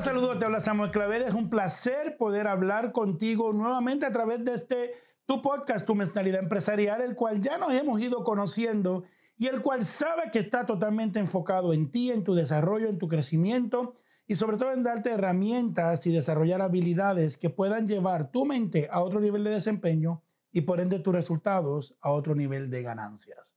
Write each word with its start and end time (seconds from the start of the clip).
Saludos, 0.00 0.38
te 0.38 0.46
habla 0.46 0.60
Samuel 0.60 0.90
Clavel. 0.90 1.20
Es 1.20 1.34
un 1.34 1.50
placer 1.50 2.16
poder 2.16 2.46
hablar 2.46 2.90
contigo 2.90 3.52
nuevamente 3.52 4.06
a 4.06 4.12
través 4.12 4.42
de 4.42 4.54
este 4.54 4.94
tu 5.26 5.42
podcast, 5.42 5.86
Tu 5.86 5.94
Mentalidad 5.94 6.40
Empresarial, 6.40 7.02
el 7.02 7.14
cual 7.14 7.42
ya 7.42 7.58
nos 7.58 7.74
hemos 7.74 8.00
ido 8.00 8.24
conociendo 8.24 9.04
y 9.36 9.48
el 9.48 9.60
cual 9.60 9.84
sabe 9.84 10.30
que 10.32 10.38
está 10.38 10.64
totalmente 10.64 11.18
enfocado 11.18 11.74
en 11.74 11.90
ti, 11.90 12.10
en 12.10 12.24
tu 12.24 12.34
desarrollo, 12.34 12.88
en 12.88 12.96
tu 12.96 13.08
crecimiento 13.08 13.92
y 14.26 14.36
sobre 14.36 14.56
todo 14.56 14.72
en 14.72 14.84
darte 14.84 15.10
herramientas 15.10 16.06
y 16.06 16.12
desarrollar 16.12 16.62
habilidades 16.62 17.36
que 17.36 17.50
puedan 17.50 17.86
llevar 17.86 18.30
tu 18.30 18.46
mente 18.46 18.88
a 18.90 19.02
otro 19.02 19.20
nivel 19.20 19.44
de 19.44 19.50
desempeño 19.50 20.22
y 20.50 20.62
por 20.62 20.80
ende 20.80 21.00
tus 21.00 21.14
resultados 21.14 21.94
a 22.00 22.10
otro 22.10 22.34
nivel 22.34 22.70
de 22.70 22.82
ganancias. 22.82 23.54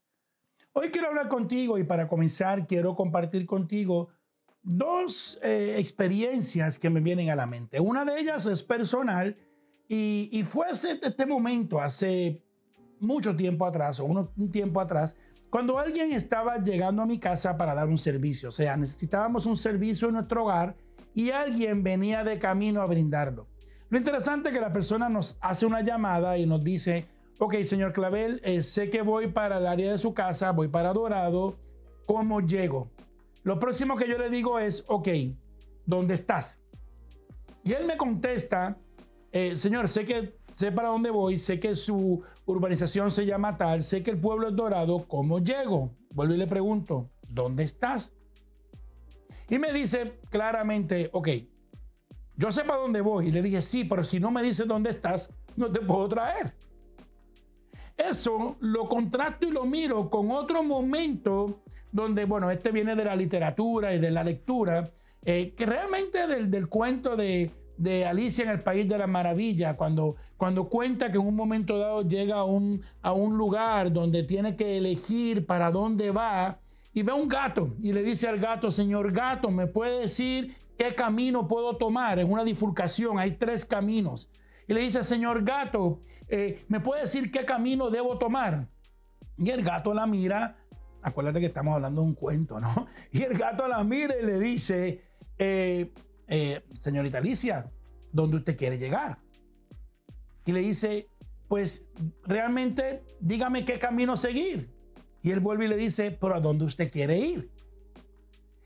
Hoy 0.74 0.90
quiero 0.90 1.08
hablar 1.08 1.28
contigo 1.28 1.78
y 1.78 1.84
para 1.84 2.06
comenzar 2.06 2.66
quiero 2.66 2.94
compartir 2.94 3.46
contigo 3.46 4.10
dos 4.64 5.38
eh, 5.42 5.76
experiencias 5.78 6.78
que 6.78 6.90
me 6.90 7.00
vienen 7.00 7.30
a 7.30 7.36
la 7.36 7.46
mente. 7.46 7.78
Una 7.78 8.04
de 8.04 8.18
ellas 8.18 8.46
es 8.46 8.62
personal 8.62 9.36
y, 9.86 10.42
fue 10.44 10.66
este, 10.70 10.98
este, 11.00 11.26
momento 11.26 11.80
hace 11.80 12.42
mucho 12.98 13.36
tiempo 13.36 13.66
atrás 13.66 14.00
o 14.00 14.06
un 14.06 14.50
tiempo 14.50 14.80
atrás 14.80 15.16
cuando 15.50 15.78
alguien 15.78 16.12
estaba 16.12 16.56
llegando 16.56 17.02
a 17.02 17.06
mi 17.06 17.20
casa 17.20 17.56
para 17.56 17.74
dar 17.74 17.88
un 17.88 17.98
servicio. 17.98 18.48
O 18.48 18.52
sea, 18.52 18.76
necesitábamos 18.76 19.46
un 19.46 19.56
servicio 19.56 20.08
en 20.08 20.14
nuestro 20.14 20.42
hogar 20.42 20.74
y 21.14 21.30
alguien 21.30 21.84
venía 21.84 22.24
de 22.24 22.38
camino 22.40 22.80
a 22.80 22.86
brindarlo. 22.86 23.46
Lo 23.88 23.98
interesante 23.98 24.48
es 24.48 24.54
que 24.54 24.60
la 24.60 24.72
persona 24.72 25.08
nos 25.08 25.38
hace 25.40 25.66
una 25.66 25.82
llamada 25.82 26.36
y 26.38 26.46
nos 26.46 26.64
dice, 26.64 27.06
ok, 27.38 27.62
señor 27.62 27.92
Clavel, 27.92 28.40
eh, 28.42 28.62
sé 28.62 28.90
que 28.90 29.02
voy 29.02 29.28
para 29.28 29.58
el 29.58 29.68
área 29.68 29.92
de 29.92 29.98
su 29.98 30.12
casa, 30.14 30.50
voy 30.50 30.66
para 30.66 30.92
Dorado, 30.92 31.56
¿cómo 32.06 32.40
llego? 32.40 32.90
Lo 33.44 33.58
próximo 33.58 33.96
que 33.96 34.08
yo 34.08 34.18
le 34.18 34.30
digo 34.30 34.58
es, 34.58 34.84
ok, 34.88 35.08
¿dónde 35.86 36.14
estás? 36.14 36.60
Y 37.62 37.72
él 37.72 37.86
me 37.86 37.96
contesta, 37.96 38.76
eh, 39.32 39.56
señor, 39.56 39.88
sé 39.88 40.04
que 40.04 40.36
sé 40.50 40.72
para 40.72 40.88
dónde 40.88 41.10
voy, 41.10 41.38
sé 41.38 41.60
que 41.60 41.74
su 41.74 42.22
urbanización 42.46 43.10
se 43.10 43.26
llama 43.26 43.56
tal, 43.56 43.82
sé 43.82 44.02
que 44.02 44.10
el 44.10 44.18
pueblo 44.18 44.48
es 44.48 44.56
dorado, 44.56 45.06
¿cómo 45.06 45.40
llego? 45.40 45.90
Vuelvo 46.10 46.34
y 46.34 46.38
le 46.38 46.46
pregunto, 46.46 47.10
¿dónde 47.28 47.64
estás? 47.64 48.14
Y 49.48 49.58
me 49.58 49.72
dice 49.72 50.20
claramente, 50.30 51.10
ok, 51.12 51.28
yo 52.36 52.50
sé 52.50 52.64
para 52.64 52.80
dónde 52.80 53.00
voy. 53.00 53.28
Y 53.28 53.32
le 53.32 53.42
dije, 53.42 53.60
sí, 53.60 53.84
pero 53.84 54.04
si 54.04 54.20
no 54.20 54.30
me 54.30 54.42
dices 54.42 54.66
dónde 54.66 54.90
estás, 54.90 55.30
no 55.56 55.70
te 55.70 55.80
puedo 55.80 56.08
traer. 56.08 56.54
Eso 57.96 58.56
lo 58.60 58.88
contrasto 58.88 59.46
y 59.46 59.50
lo 59.50 59.64
miro 59.64 60.10
con 60.10 60.30
otro 60.30 60.62
momento 60.62 61.62
donde, 61.94 62.24
bueno, 62.24 62.50
este 62.50 62.72
viene 62.72 62.96
de 62.96 63.04
la 63.04 63.14
literatura 63.14 63.94
y 63.94 64.00
de 64.00 64.10
la 64.10 64.24
lectura, 64.24 64.90
eh, 65.24 65.54
que 65.56 65.64
realmente 65.64 66.26
del, 66.26 66.68
cuento 66.68 67.14
de, 67.14 67.52
de, 67.76 68.04
Alicia 68.04 68.42
en 68.42 68.50
el 68.50 68.62
País 68.62 68.88
de 68.88 68.98
la 68.98 69.06
Maravilla, 69.06 69.76
cuando, 69.76 70.16
cuando 70.36 70.68
cuenta 70.68 71.12
que 71.12 71.18
en 71.18 71.26
un 71.26 71.36
momento 71.36 71.78
dado 71.78 72.02
llega 72.02 72.38
a 72.38 72.44
un, 72.44 72.82
a 73.00 73.12
un 73.12 73.38
lugar 73.38 73.92
donde 73.92 74.24
tiene 74.24 74.56
que 74.56 74.76
elegir 74.76 75.46
para 75.46 75.70
dónde 75.70 76.10
va 76.10 76.58
y 76.92 77.04
ve 77.04 77.12
un 77.12 77.28
gato 77.28 77.76
y 77.80 77.92
le 77.92 78.02
dice 78.02 78.26
al 78.26 78.40
gato, 78.40 78.72
señor 78.72 79.12
gato, 79.12 79.52
¿me 79.52 79.68
puede 79.68 80.00
decir 80.00 80.56
qué 80.76 80.96
camino 80.96 81.46
puedo 81.46 81.76
tomar? 81.76 82.18
En 82.18 82.28
una 82.28 82.42
difurcación 82.42 83.20
hay 83.20 83.36
tres 83.36 83.64
caminos 83.64 84.28
y 84.66 84.74
le 84.74 84.80
dice, 84.80 85.04
señor 85.04 85.44
gato, 85.44 86.00
eh, 86.26 86.64
¿me 86.66 86.80
puede 86.80 87.02
decir 87.02 87.30
qué 87.30 87.44
camino 87.44 87.88
debo 87.88 88.18
tomar? 88.18 88.66
Y 89.36 89.50
el 89.50 89.62
gato 89.62 89.94
la 89.94 90.06
mira, 90.06 90.56
acuérdate 91.04 91.38
que 91.38 91.46
estamos 91.46 91.74
hablando 91.74 92.00
de 92.00 92.08
un 92.08 92.14
cuento, 92.14 92.58
¿no? 92.58 92.88
Y 93.12 93.22
el 93.22 93.38
gato 93.38 93.68
la 93.68 93.84
mira 93.84 94.14
y 94.20 94.24
le 94.24 94.40
dice, 94.40 95.02
eh, 95.38 95.92
eh, 96.26 96.62
señorita 96.80 97.18
Alicia, 97.18 97.70
¿dónde 98.10 98.38
usted 98.38 98.56
quiere 98.56 98.78
llegar? 98.78 99.18
Y 100.46 100.52
le 100.52 100.60
dice, 100.60 101.08
pues 101.48 101.86
realmente 102.24 103.04
dígame 103.20 103.64
qué 103.64 103.78
camino 103.78 104.16
seguir. 104.16 104.70
Y 105.22 105.30
él 105.30 105.40
vuelve 105.40 105.66
y 105.66 105.68
le 105.68 105.76
dice, 105.76 106.10
pero 106.10 106.34
¿a 106.34 106.40
dónde 106.40 106.64
usted 106.64 106.90
quiere 106.90 107.18
ir? 107.18 107.50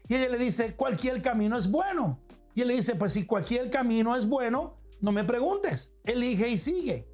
Y 0.08 0.14
ella 0.14 0.30
le 0.30 0.38
dice, 0.38 0.74
cualquier 0.74 1.20
camino 1.20 1.56
es 1.56 1.70
bueno. 1.70 2.18
Y 2.54 2.62
él 2.62 2.68
le 2.68 2.74
dice, 2.74 2.94
pues 2.94 3.12
si 3.12 3.26
cualquier 3.26 3.70
camino 3.70 4.16
es 4.16 4.26
bueno, 4.26 4.76
no 5.00 5.12
me 5.12 5.22
preguntes, 5.22 5.92
elige 6.04 6.48
y 6.48 6.56
sigue. 6.56 7.06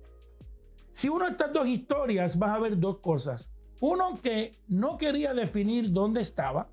Si 0.92 1.08
uno 1.08 1.24
de 1.26 1.32
estas 1.32 1.52
dos 1.52 1.66
historias, 1.66 2.38
vas 2.38 2.52
a 2.52 2.58
ver 2.58 2.78
dos 2.78 3.00
cosas. 3.00 3.50
Uno 3.80 4.18
que 4.22 4.58
no 4.68 4.96
quería 4.96 5.34
definir 5.34 5.92
dónde 5.92 6.20
estaba, 6.20 6.68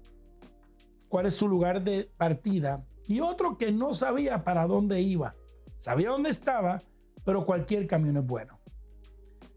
cuál 1.10 1.26
es 1.26 1.36
su 1.36 1.48
lugar 1.48 1.84
de 1.84 2.10
partida, 2.18 2.86
y 3.08 3.20
otro 3.20 3.58
que 3.58 3.72
no 3.72 3.94
sabía 3.94 4.44
para 4.44 4.68
dónde 4.68 5.02
iba. 5.02 5.36
Sabía 5.78 6.10
dónde 6.10 6.30
estaba, 6.30 6.82
pero 7.26 7.46
cualquier 7.46 7.88
camino 7.88 8.22
es 8.22 8.26
bueno. 8.26 8.60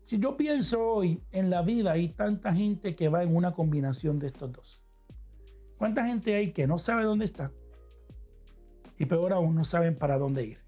Si 0.04 0.18
yo 0.18 0.36
pienso 0.36 0.84
hoy 0.84 1.22
en 1.32 1.50
la 1.50 1.62
vida, 1.62 1.92
hay 1.92 2.08
tanta 2.08 2.52
gente 2.52 2.94
que 2.94 3.08
va 3.08 3.22
en 3.22 3.34
una 3.34 3.52
combinación 3.52 4.18
de 4.18 4.26
estos 4.26 4.52
dos. 4.52 4.82
¿Cuánta 5.78 6.04
gente 6.06 6.34
hay 6.34 6.52
que 6.52 6.66
no 6.66 6.78
sabe 6.78 7.04
dónde 7.04 7.24
está? 7.24 7.50
Y 8.98 9.06
peor 9.06 9.32
aún, 9.32 9.54
no 9.54 9.64
saben 9.64 9.96
para 9.96 10.18
dónde 10.18 10.44
ir. 10.44 10.58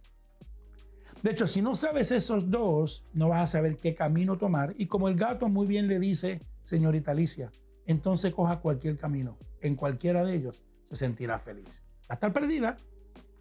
De 1.23 1.33
hecho, 1.33 1.47
si 1.47 1.61
no 1.61 1.75
sabes 1.75 2.13
esos 2.13 2.51
dos, 2.51 3.05
no 3.13 3.29
vas 3.29 3.43
a 3.43 3.47
saber 3.59 3.77
qué 3.77 3.95
camino 3.95 4.39
tomar. 4.39 4.75
Y 4.79 4.87
como 4.87 5.09
el 5.09 5.17
gato 5.17 5.49
muy 5.49 5.67
bien 5.67 5.89
le 5.89 5.99
dice, 5.99 6.41
señorita 6.67 7.13
Alicia, 7.13 7.51
entonces 7.87 8.35
coja 8.35 8.61
cualquier 8.61 8.99
camino. 8.99 9.39
En 9.63 9.77
cualquiera 9.77 10.25
de 10.25 10.35
ellos 10.35 10.65
se 10.85 10.97
sentirá 10.97 11.39
feliz. 11.39 11.83
Va 12.03 12.11
a 12.11 12.15
estar 12.15 12.33
perdida, 12.33 12.77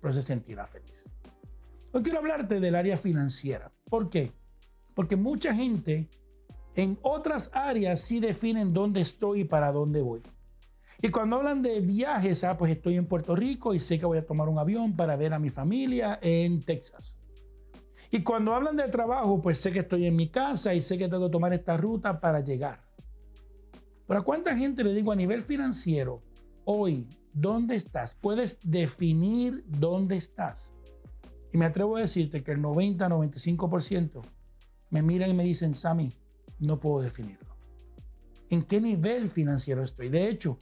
pero 0.02 0.14
se 0.14 0.22
sentirá 0.22 0.66
feliz. 0.66 1.10
Hoy 1.92 2.04
quiero 2.04 2.20
hablarte 2.20 2.60
del 2.60 2.76
área 2.76 2.96
financiera. 2.96 3.72
¿Por 3.90 4.10
qué? 4.10 4.32
Porque 4.94 5.16
mucha 5.16 5.54
gente 5.54 6.10
en 6.76 6.98
otras 7.02 7.50
áreas 7.54 8.00
sí 8.02 8.20
definen 8.20 8.74
dónde 8.74 9.02
estoy 9.02 9.42
y 9.42 9.46
para 9.46 9.72
dónde 9.72 10.02
voy. 10.02 10.22
Y 11.02 11.10
cuando 11.10 11.38
hablan 11.38 11.62
de 11.62 11.82
viajes, 11.82 12.44
ah, 12.44 12.58
pues 12.58 12.72
estoy 12.72 12.96
en 12.96 13.06
Puerto 13.06 13.36
Rico 13.36 13.74
y 13.74 13.80
sé 13.80 13.98
que 13.98 14.06
voy 14.06 14.18
a 14.18 14.26
tomar 14.26 14.48
un 14.48 14.60
avión 14.60 14.96
para 14.96 15.16
ver 15.16 15.34
a 15.34 15.40
mi 15.40 15.50
familia 15.50 16.20
en 16.22 16.64
Texas. 16.64 17.18
Y 18.12 18.24
cuando 18.24 18.54
hablan 18.54 18.78
de 18.78 18.88
trabajo, 18.88 19.42
pues 19.42 19.60
sé 19.60 19.72
que 19.72 19.80
estoy 19.80 20.06
en 20.06 20.16
mi 20.16 20.30
casa 20.30 20.74
y 20.74 20.82
sé 20.82 20.98
que 20.98 21.10
tengo 21.10 21.28
que 21.28 21.32
tomar 21.32 21.54
esta 21.54 21.76
ruta 21.76 22.22
para 22.22 22.40
llegar. 22.40 22.85
Pero 24.08 24.20
¿a 24.20 24.24
cuánta 24.24 24.56
gente 24.56 24.84
le 24.84 24.94
digo 24.94 25.12
a 25.12 25.16
nivel 25.16 25.42
financiero, 25.42 26.22
hoy, 26.64 27.08
¿dónde 27.34 27.76
estás? 27.76 28.16
Puedes 28.16 28.60
definir 28.64 29.64
dónde 29.68 30.16
estás. 30.16 30.74
Y 31.52 31.58
me 31.58 31.66
atrevo 31.66 31.98
a 31.98 32.02
decirte 32.02 32.44
que 32.44 32.52
el 32.52 32.62
90-95% 32.62 34.22
me 34.92 35.02
miran 35.02 35.32
y 35.32 35.34
me 35.34 35.44
dicen, 35.44 35.74
Sammy, 35.74 36.14
no 36.60 36.80
puedo 36.80 37.02
definirlo. 37.02 37.56
¿En 38.50 38.64
qué 38.64 38.80
nivel 38.80 39.30
financiero 39.30 39.84
estoy? 39.84 40.10
De 40.10 40.30
hecho, 40.30 40.60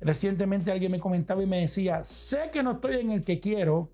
recientemente 0.00 0.70
alguien 0.70 0.92
me 0.92 1.00
comentaba 1.00 1.42
y 1.42 1.46
me 1.46 1.60
decía, 1.60 2.04
sé 2.04 2.50
que 2.52 2.62
no 2.62 2.72
estoy 2.72 2.96
en 2.96 3.12
el 3.12 3.24
que 3.24 3.40
quiero, 3.40 3.90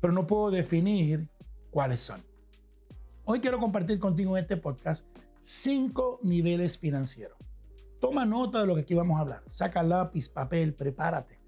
pero 0.00 0.12
no 0.12 0.26
puedo 0.26 0.50
definir 0.50 1.28
cuáles 1.70 2.00
son. 2.00 2.22
Hoy 3.24 3.40
quiero 3.40 3.58
compartir 3.58 3.98
contigo 3.98 4.36
en 4.36 4.44
este 4.44 4.56
podcast 4.56 5.04
cinco 5.40 6.18
niveles 6.22 6.78
financieros. 6.78 7.47
Toma 8.00 8.24
nota 8.24 8.60
de 8.60 8.66
lo 8.66 8.74
que 8.74 8.82
aquí 8.82 8.94
vamos 8.94 9.18
a 9.18 9.22
hablar. 9.22 9.42
Saca 9.46 9.82
lápiz, 9.82 10.28
papel, 10.28 10.74
prepárate. 10.74 11.38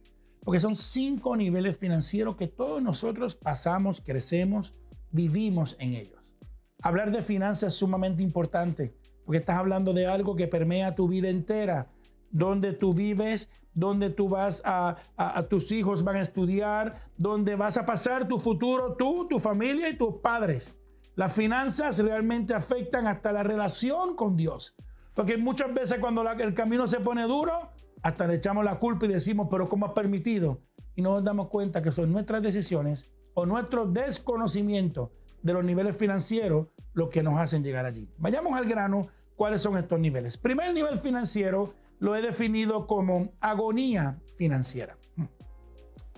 Porque 0.43 0.61
son 0.61 0.75
cinco 0.75 1.37
niveles 1.37 1.77
financieros 1.77 2.37
que 2.37 2.47
todos 2.47 2.83
nosotros 2.83 3.35
pasamos, 3.37 4.01
crecemos, 4.01 4.75
vivimos 5.11 5.77
en 5.79 5.95
ellos. 5.95 6.37
Hablar 6.83 7.11
de 7.11 7.23
finanzas 7.23 7.75
es 7.75 7.79
sumamente 7.79 8.23
importante 8.23 8.95
porque 9.31 9.39
estás 9.39 9.59
hablando 9.59 9.93
de 9.93 10.09
algo 10.09 10.35
que 10.35 10.49
permea 10.49 10.97
tu 10.97 11.07
vida 11.07 11.29
entera, 11.29 11.87
donde 12.33 12.73
tú 12.73 12.93
vives, 12.93 13.49
donde 13.75 14.11
tú 14.11 14.29
vas 14.29 14.61
a, 14.65 14.97
a, 15.17 15.43
tus 15.45 15.71
hijos 15.71 16.03
van 16.03 16.17
a 16.17 16.23
estudiar, 16.23 16.97
donde 17.17 17.55
vas 17.55 17.77
a 17.77 17.87
pasar 17.87 18.27
tu 18.27 18.41
futuro, 18.41 18.97
tú, 18.97 19.29
tu 19.29 19.39
familia 19.39 19.89
y 19.89 19.97
tus 19.97 20.17
padres. 20.17 20.77
Las 21.15 21.33
finanzas 21.33 21.99
realmente 21.99 22.55
afectan 22.55 23.07
hasta 23.07 23.33
la 23.33 23.45
relación 23.45 24.17
con 24.17 24.37
Dios. 24.37 24.75
Porque 25.21 25.37
muchas 25.37 25.75
veces 25.75 25.99
cuando 25.99 26.27
el 26.31 26.55
camino 26.55 26.89
se 26.89 26.99
pone 26.99 27.25
duro, 27.25 27.73
hasta 28.03 28.27
le 28.27 28.37
echamos 28.37 28.65
la 28.65 28.79
culpa 28.79 29.05
y 29.05 29.11
decimos, 29.11 29.49
pero 29.51 29.69
¿cómo 29.69 29.85
has 29.85 29.93
permitido? 29.93 30.63
Y 30.95 31.03
no 31.03 31.11
nos 31.11 31.23
damos 31.23 31.49
cuenta 31.49 31.83
que 31.83 31.93
son 31.93 32.11
nuestras 32.11 32.41
decisiones 32.41 33.11
o 33.35 33.45
nuestro 33.45 33.85
desconocimiento 33.85 35.13
de 35.43 35.53
los 35.53 35.63
niveles 35.63 35.95
financieros 35.95 36.69
lo 36.95 37.11
que 37.11 37.23
nos 37.23 37.39
hacen 37.39 37.63
llegar 37.63 37.85
allí. 37.85 38.09
Vayamos 38.17 38.57
al 38.57 38.65
grano, 38.65 39.09
¿cuáles 39.37 39.61
son 39.61 39.77
estos 39.77 40.01
niveles? 40.01 40.39
Primer 40.39 40.73
nivel 40.73 40.97
financiero 40.97 41.75
lo 41.99 42.17
he 42.17 42.23
definido 42.23 42.87
como 42.87 43.31
agonía 43.43 44.19
financiera. 44.37 44.97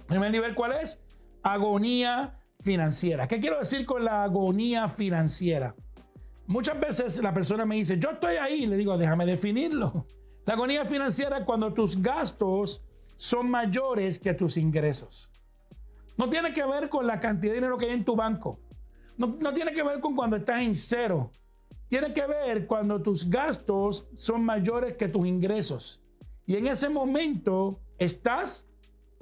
Primer 0.06 0.31
nivel, 0.31 0.55
¿cuál 0.55 0.75
es? 0.81 1.00
Agonía 1.43 2.38
financiera. 2.60 3.26
¿Qué 3.26 3.40
quiero 3.40 3.58
decir 3.58 3.84
con 3.84 4.05
la 4.05 4.22
agonía 4.22 4.88
financiera? 4.88 5.75
Muchas 6.47 6.79
veces 6.79 7.23
la 7.23 7.33
persona 7.33 7.65
me 7.65 7.77
dice, 7.77 7.99
yo 7.99 8.11
estoy 8.11 8.37
ahí, 8.37 8.67
le 8.67 8.77
digo, 8.77 8.97
déjame 8.99 9.27
definirlo. 9.27 10.06
La 10.44 10.55
agonía 10.55 10.85
financiera 10.85 11.39
es 11.39 11.44
cuando 11.44 11.73
tus 11.73 12.00
gastos 12.00 12.83
son 13.17 13.50
mayores 13.50 14.19
que 14.19 14.35
tus 14.35 14.56
ingresos. 14.56 15.31
No 16.17 16.29
tiene 16.29 16.53
que 16.53 16.65
ver 16.65 16.89
con 16.89 17.06
la 17.06 17.21
cantidad 17.21 17.53
de 17.53 17.61
dinero 17.61 17.79
que 17.79 17.87
hay 17.87 17.93
en 17.93 18.05
tu 18.05 18.17
banco. 18.17 18.59
No, 19.17 19.37
no 19.41 19.55
tiene 19.55 19.73
que 19.73 19.83
ver 19.83 20.00
con 20.00 20.17
cuando 20.17 20.37
estás 20.37 20.62
en 20.62 20.75
cero. 20.75 21.31
Tiene 21.89 22.12
que 22.12 22.27
ver 22.27 22.67
cuando 22.67 23.00
tus 23.00 23.29
gastos 23.29 24.09
son 24.15 24.44
mayores 24.44 24.94
que 24.94 25.09
tus 25.09 25.27
ingresos. 25.27 26.03
Y 26.47 26.56
en 26.56 26.67
ese 26.67 26.89
momento 26.89 27.81
estás 27.99 28.67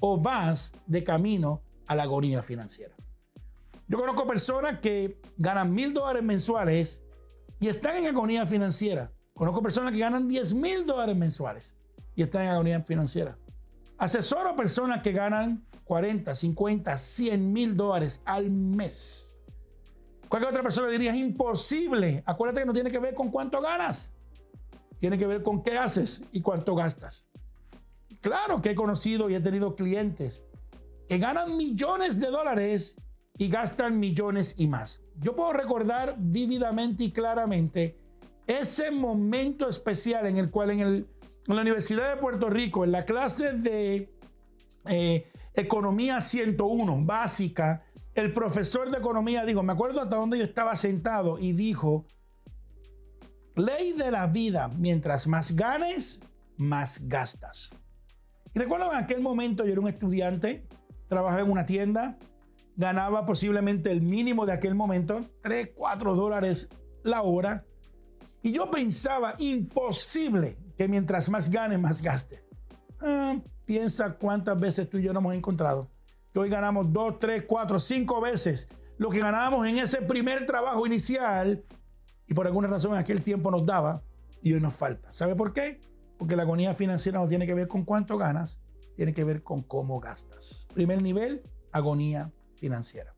o 0.01 0.19
vas 0.19 0.73
de 0.87 1.05
camino 1.05 1.63
a 1.87 1.95
la 1.95 2.05
agonía 2.05 2.41
financiera. 2.43 2.95
Yo 3.89 3.99
conozco 3.99 4.27
personas 4.27 4.79
que 4.81 5.21
ganan 5.37 5.75
mil 5.75 5.93
dólares 5.93 6.23
mensuales 6.23 7.03
y 7.61 7.69
están 7.69 7.97
en 7.97 8.07
agonía 8.07 8.47
financiera. 8.47 9.12
Conozco 9.35 9.62
personas 9.62 9.93
que 9.93 9.99
ganan 9.99 10.27
10 10.27 10.55
mil 10.55 10.87
dólares 10.87 11.17
mensuales 11.17 11.77
y 12.15 12.23
están 12.23 12.43
en 12.43 12.49
agonía 12.49 12.81
financiera. 12.81 13.39
Asesoro 13.99 14.51
a 14.51 14.57
personas 14.57 15.03
que 15.03 15.12
ganan 15.12 15.65
40, 15.85 16.35
50, 16.35 16.97
100 16.97 17.53
mil 17.53 17.77
dólares 17.77 18.23
al 18.25 18.51
mes. 18.51 19.41
Cualquier 20.29 20.51
otra 20.51 20.62
persona 20.62 20.89
diría, 20.89 21.11
es 21.11 21.19
imposible. 21.19 22.23
Acuérdate 22.25 22.61
que 22.61 22.67
no 22.67 22.73
tiene 22.73 22.91
que 22.91 22.99
ver 22.99 23.15
con 23.15 23.31
cuánto 23.31 23.61
ganas. 23.61 24.12
Tiene 24.99 25.19
que 25.19 25.27
ver 25.27 25.43
con 25.43 25.62
qué 25.62 25.77
haces 25.77 26.23
y 26.33 26.41
cuánto 26.41 26.75
gastas. 26.75 27.27
Claro 28.21 28.62
que 28.62 28.71
he 28.71 28.75
conocido 28.75 29.29
y 29.29 29.35
he 29.35 29.41
tenido 29.41 29.75
clientes 29.75 30.45
que 31.09 31.19
ganan 31.19 31.57
millones 31.57 32.21
de 32.21 32.29
dólares 32.29 32.97
y 33.41 33.49
gastan 33.49 33.99
millones 33.99 34.55
y 34.59 34.69
más. 34.69 35.03
Yo 35.19 35.35
puedo 35.35 35.55
recordar 35.55 36.15
vívidamente 36.19 37.05
y 37.05 37.11
claramente 37.11 37.97
ese 38.47 38.91
momento 38.91 39.67
especial 39.67 40.27
en 40.27 40.37
el 40.37 40.51
cual 40.51 40.71
en, 40.73 41.09
la 41.47 41.63
Universidad 41.63 42.15
de 42.15 42.21
Puerto 42.21 42.51
Rico, 42.51 42.85
en 42.85 42.93
la 42.93 43.07
clase 43.07 43.55
de 43.55 44.13
eh, 44.91 45.27
Economía 45.55 46.21
101, 46.21 47.03
básica, 47.07 47.83
el 48.15 48.35
profesor 48.35 48.91
de 48.91 48.99
economía 48.99 49.47
dijo, 49.47 49.63
me 49.63 49.73
acuerdo 49.73 50.03
hasta 50.03 50.17
donde 50.17 50.37
yo 50.37 50.45
estaba 50.45 50.77
sentado 50.77 51.39
y 51.39 51.53
dijo, 51.53 52.05
ley 53.57 53.95
de 53.95 54.11
la 54.11 54.27
vida, 54.27 54.69
mientras 54.69 55.27
más 55.27 55.57
ganes, 55.57 56.21
más 56.59 57.09
gastas. 57.09 57.75
Y 58.53 58.59
recuerdo 58.59 58.93
en 58.93 58.99
aquel 58.99 59.23
momento 59.23 59.65
yo 59.65 59.73
era 59.73 59.81
un 59.81 59.89
estudiante, 59.89 60.67
trabajaba 61.09 61.41
en 61.41 61.51
una 61.51 61.65
tienda, 61.65 62.19
ganaba 62.77 63.27
posiblemente 63.27 63.91
el 63.91 64.03
mínimo 64.03 64.47
de 64.47 64.53
aquel 64.53 64.75
momento, 64.75 65.25
3, 65.43 65.71
4 65.75 66.15
dólares 66.15 66.69
la 67.03 67.23
hora. 67.23 67.65
Y 68.43 68.53
yo 68.53 68.71
pensaba, 68.71 69.35
imposible 69.39 70.57
que 70.77 70.89
mientras 70.89 71.29
más 71.29 71.51
gane, 71.51 71.77
más 71.77 72.01
gaste. 72.03 72.43
Ah, 73.01 73.37
piensa 73.67 74.15
cuántas 74.15 74.59
veces 74.59 74.89
tú 74.89 74.99
y 74.99 75.03
yo 75.03 75.13
nos 75.13 75.21
hemos 75.21 75.35
encontrado. 75.35 75.91
Que 76.33 76.39
hoy 76.39 76.49
ganamos 76.49 76.93
2, 76.93 77.19
3, 77.19 77.45
4, 77.47 77.79
5 77.79 78.21
veces 78.21 78.69
lo 79.01 79.09
que 79.09 79.19
ganábamos 79.19 79.67
en 79.67 79.79
ese 79.79 80.03
primer 80.03 80.45
trabajo 80.45 80.87
inicial 80.87 81.65
y 82.27 82.35
por 82.35 82.47
alguna 82.47 82.69
razón 82.69 82.93
en 82.93 82.99
aquel 82.99 83.23
tiempo 83.23 83.51
nos 83.51 83.65
daba 83.65 84.03
y 84.43 84.53
hoy 84.53 84.61
nos 84.61 84.75
falta. 84.75 85.11
¿Sabe 85.11 85.35
por 85.35 85.55
qué? 85.55 85.81
Porque 86.19 86.37
la 86.37 86.43
agonía 86.43 86.75
financiera 86.75 87.19
no 87.19 87.27
tiene 87.27 87.47
que 87.47 87.55
ver 87.55 87.67
con 87.67 87.85
cuánto 87.87 88.19
ganas, 88.19 88.61
tiene 88.97 89.15
que 89.15 89.25
ver 89.25 89.43
con 89.43 89.63
cómo 89.63 90.01
gastas. 90.01 90.67
Primer 90.75 91.01
nivel, 91.01 91.43
agonía 91.73 92.31
financiera. 92.61 93.15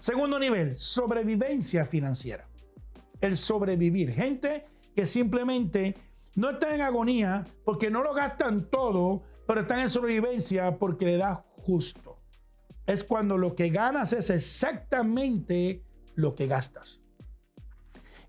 Segundo 0.00 0.38
nivel, 0.38 0.76
sobrevivencia 0.76 1.84
financiera. 1.84 2.48
El 3.20 3.36
sobrevivir. 3.36 4.12
Gente 4.12 4.66
que 4.94 5.04
simplemente 5.06 5.94
no 6.36 6.50
está 6.50 6.74
en 6.74 6.82
agonía 6.82 7.44
porque 7.64 7.90
no 7.90 8.02
lo 8.02 8.14
gastan 8.14 8.70
todo, 8.70 9.22
pero 9.46 9.62
están 9.62 9.80
en 9.80 9.90
sobrevivencia 9.90 10.78
porque 10.78 11.06
le 11.06 11.16
da 11.16 11.44
justo. 11.56 12.20
Es 12.86 13.02
cuando 13.02 13.36
lo 13.36 13.54
que 13.54 13.70
ganas 13.70 14.12
es 14.12 14.30
exactamente 14.30 15.82
lo 16.14 16.34
que 16.34 16.46
gastas. 16.46 17.00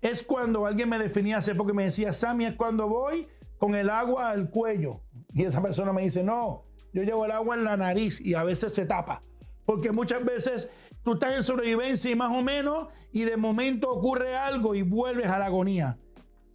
Es 0.00 0.22
cuando 0.22 0.66
alguien 0.66 0.88
me 0.88 0.98
definía 0.98 1.38
hace 1.38 1.54
poco 1.54 1.70
y 1.70 1.74
me 1.74 1.84
decía, 1.84 2.12
Sammy, 2.12 2.46
es 2.46 2.56
cuando 2.56 2.88
voy 2.88 3.28
con 3.58 3.74
el 3.74 3.90
agua 3.90 4.30
al 4.30 4.50
cuello. 4.50 5.02
Y 5.32 5.44
esa 5.44 5.62
persona 5.62 5.92
me 5.92 6.02
dice, 6.02 6.24
no, 6.24 6.64
yo 6.92 7.02
llevo 7.02 7.24
el 7.24 7.32
agua 7.32 7.56
en 7.56 7.64
la 7.64 7.76
nariz 7.76 8.20
y 8.20 8.34
a 8.34 8.44
veces 8.44 8.74
se 8.74 8.86
tapa. 8.86 9.22
Porque 9.68 9.92
muchas 9.92 10.24
veces 10.24 10.70
tú 11.02 11.12
estás 11.12 11.36
en 11.36 11.42
sobrevivencia 11.42 12.10
y 12.10 12.16
más 12.16 12.34
o 12.34 12.42
menos, 12.42 12.88
y 13.12 13.24
de 13.24 13.36
momento 13.36 13.90
ocurre 13.90 14.34
algo 14.34 14.74
y 14.74 14.80
vuelves 14.80 15.26
a 15.26 15.38
la 15.38 15.44
agonía. 15.44 15.98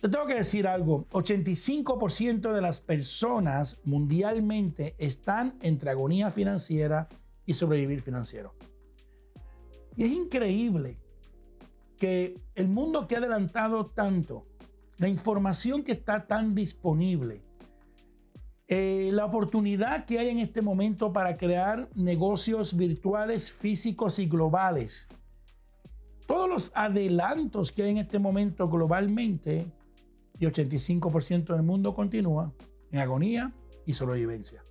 Te 0.02 0.10
tengo 0.10 0.26
que 0.26 0.34
decir 0.34 0.66
algo, 0.66 1.06
85% 1.12 2.52
de 2.52 2.62
las 2.62 2.82
personas 2.82 3.80
mundialmente 3.84 4.96
están 4.98 5.60
entre 5.62 5.92
agonía 5.92 6.32
financiera 6.32 7.08
y 7.46 7.54
sobrevivir 7.54 8.02
financiero. 8.02 8.56
Y 9.96 10.06
es 10.06 10.12
increíble 10.12 10.98
que 12.00 12.42
el 12.56 12.68
mundo 12.68 13.08
que 13.08 13.14
ha 13.14 13.20
adelantado 13.20 13.92
tanto, 13.92 14.48
la 14.98 15.08
información 15.08 15.84
que 15.84 15.92
está 15.92 16.26
tan 16.26 16.56
disponible, 16.56 17.44
eh, 18.74 19.12
la 19.12 19.26
oportunidad 19.26 20.06
que 20.06 20.20
hay 20.20 20.30
en 20.30 20.40
este 20.40 20.62
momento 20.62 21.14
para 21.14 21.38
crear 21.38 21.90
negocios 21.96 22.76
virtuales, 22.76 23.52
físicos 23.52 24.20
y 24.20 24.28
globales, 24.28 25.08
todos 26.26 26.50
los 26.50 26.72
adelantos 26.74 27.72
que 27.72 27.84
hay 27.84 27.92
en 27.92 27.98
este 27.98 28.20
momento 28.20 28.68
globalmente, 28.70 29.68
y 30.40 30.46
85% 30.46 31.54
del 31.54 31.64
mundo 31.64 31.94
continúa 31.94 32.52
en 32.92 33.00
agonía 33.00 33.54
y 33.86 33.94
sobrevivencia. 33.94 34.64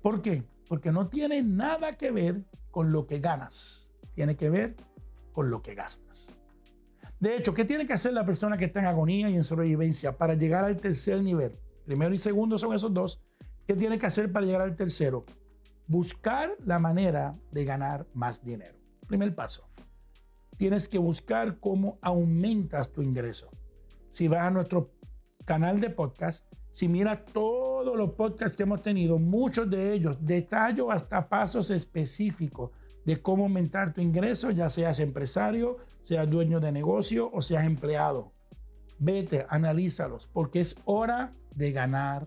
¿Por 0.00 0.22
qué? 0.22 0.44
Porque 0.68 0.92
no 0.92 1.08
tiene 1.08 1.42
nada 1.42 1.92
que 1.92 2.10
ver 2.10 2.44
con 2.70 2.92
lo 2.92 3.06
que 3.06 3.18
ganas, 3.18 3.90
tiene 4.14 4.36
que 4.36 4.50
ver 4.50 4.76
con 5.32 5.50
lo 5.50 5.62
que 5.62 5.74
gastas. 5.74 6.38
De 7.20 7.36
hecho, 7.36 7.54
¿qué 7.54 7.64
tiene 7.64 7.86
que 7.86 7.92
hacer 7.92 8.12
la 8.12 8.26
persona 8.26 8.56
que 8.56 8.64
está 8.64 8.80
en 8.80 8.86
agonía 8.86 9.30
y 9.30 9.36
en 9.36 9.44
sobrevivencia 9.44 10.16
para 10.16 10.34
llegar 10.34 10.64
al 10.64 10.76
tercer 10.76 11.22
nivel? 11.22 11.52
Primero 11.84 12.14
y 12.14 12.18
segundo 12.18 12.58
son 12.58 12.74
esos 12.74 12.92
dos. 12.92 13.20
¿Qué 13.66 13.74
tiene 13.74 13.98
que 13.98 14.06
hacer 14.06 14.32
para 14.32 14.46
llegar 14.46 14.62
al 14.62 14.76
tercero? 14.76 15.24
Buscar 15.86 16.56
la 16.64 16.78
manera 16.78 17.36
de 17.50 17.64
ganar 17.64 18.06
más 18.14 18.44
dinero. 18.44 18.78
Primer 19.06 19.34
paso. 19.34 19.68
Tienes 20.56 20.88
que 20.88 20.98
buscar 20.98 21.58
cómo 21.58 21.98
aumentas 22.02 22.90
tu 22.90 23.02
ingreso. 23.02 23.50
Si 24.10 24.28
vas 24.28 24.42
a 24.42 24.50
nuestro 24.50 24.92
canal 25.44 25.80
de 25.80 25.90
podcast, 25.90 26.46
si 26.72 26.88
miras 26.88 27.24
todos 27.32 27.96
los 27.96 28.12
podcasts 28.12 28.56
que 28.56 28.62
hemos 28.62 28.82
tenido, 28.82 29.18
muchos 29.18 29.68
de 29.68 29.92
ellos 29.92 30.16
detallo 30.20 30.90
hasta 30.90 31.28
pasos 31.28 31.70
específicos 31.70 32.70
de 33.04 33.20
cómo 33.20 33.44
aumentar 33.44 33.92
tu 33.92 34.00
ingreso, 34.00 34.50
ya 34.50 34.70
seas 34.70 35.00
empresario, 35.00 35.78
seas 36.02 36.30
dueño 36.30 36.60
de 36.60 36.72
negocio 36.72 37.30
o 37.32 37.42
seas 37.42 37.64
empleado. 37.64 38.32
Vete, 39.04 39.46
analízalos, 39.48 40.28
porque 40.32 40.60
es 40.60 40.76
hora 40.84 41.34
de 41.56 41.72
ganar 41.72 42.24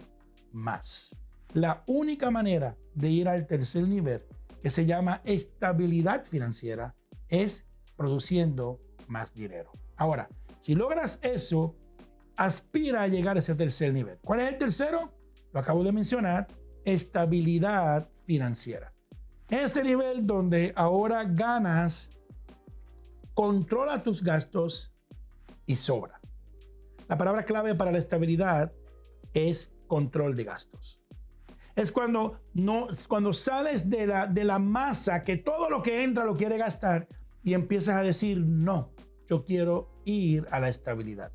más. 0.51 1.15
La 1.53 1.86
única 1.88 2.29
manera 2.32 2.75
de 2.94 3.10
ir 3.10 3.29
al 3.29 3.48
tercer 3.48 3.88
nivel, 3.88 4.24
que 4.62 4.70
se 4.70 4.86
llama 4.86 5.22
estabilidad 5.24 6.25
financiera, 6.25 6.94
es 7.29 7.65
produciendo 7.96 8.82
más 9.08 9.34
dinero. 9.34 9.72
Ahora, 9.96 10.27
si 10.60 10.75
logras 10.75 11.17
eso, 11.22 11.77
aspira 12.36 13.03
a 13.03 13.08
llegar 13.08 13.38
a 13.38 13.39
ese 13.39 13.55
tercer 13.55 13.94
nivel. 13.94 14.17
¿Cuál 14.22 14.41
es 14.41 14.51
el 14.51 14.58
tercero? 14.58 15.13
Lo 15.53 15.62
acabo 15.62 15.82
de 15.82 15.94
mencionar, 15.94 16.46
estabilidad 16.84 18.10
financiera. 18.25 18.91
Ese 19.50 19.82
nivel 19.82 20.27
donde 20.27 20.74
ahora 20.75 21.24
ganas, 21.24 22.10
controla 23.34 24.03
tus 24.03 24.22
gastos 24.22 24.91
y 25.65 25.77
sobra. 25.77 26.20
La 27.08 27.18
palabra 27.18 27.44
clave 27.44 27.76
para 27.76 27.92
la 27.92 28.00
estabilidad 28.00 28.74
es 29.34 29.72
control 29.88 30.36
de 30.36 30.46
gastos. 30.46 31.00
Es 31.76 31.92
cuando, 31.92 32.40
no, 32.54 32.88
cuando 33.08 33.34
sales 33.34 33.90
de 33.90 34.08
la, 34.08 34.28
de 34.28 34.44
la 34.44 34.60
masa 34.60 35.24
que 35.24 35.38
todo 35.38 35.70
lo 35.70 35.82
que 35.82 36.04
entra 36.04 36.24
lo 36.24 36.36
quiere 36.36 36.58
gastar 36.58 37.08
y 37.44 37.54
empiezas 37.54 37.98
a 37.98 38.02
decir, 38.02 38.40
no, 38.40 38.92
yo 39.30 39.44
quiero 39.44 39.90
ir 40.06 40.48
a 40.52 40.60
la 40.60 40.70
estabilidad. 40.70 41.32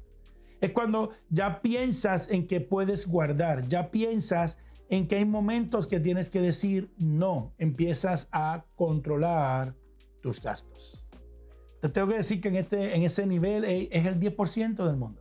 Es 0.61 0.73
cuando 0.73 1.11
ya 1.29 1.63
piensas 1.63 2.31
en 2.31 2.47
que 2.47 2.61
puedes 2.61 3.07
guardar, 3.07 3.67
ya 3.69 3.91
piensas 3.91 4.59
en 4.89 5.07
que 5.07 5.17
hay 5.17 5.25
momentos 5.25 5.87
que 5.87 6.01
tienes 6.01 6.31
que 6.31 6.41
decir 6.41 6.93
no, 6.99 7.55
empiezas 7.59 8.29
a 8.33 8.65
controlar 8.75 9.77
tus 10.21 10.41
gastos. 10.41 11.07
Te 11.81 11.89
tengo 11.89 12.09
que 12.09 12.17
decir 12.17 12.41
que 12.41 12.49
en, 12.49 12.57
este, 12.57 12.97
en 12.97 13.03
ese 13.03 13.27
nivel 13.27 13.65
es 13.65 14.07
el 14.07 14.19
10% 14.19 14.85
del 14.85 14.97
mundo. 14.97 15.20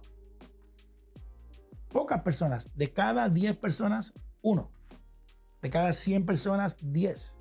Pocas 1.91 2.21
personas, 2.21 2.69
de 2.75 2.91
cada 2.91 3.29
10 3.29 3.57
personas, 3.57 4.13
uno. 4.41 4.71
De 5.61 5.69
cada 5.69 5.93
100 5.93 6.25
personas, 6.25 6.77
10. 6.81 7.35